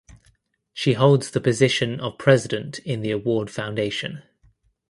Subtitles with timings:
[0.73, 4.23] She holds the position of president in the award foundation.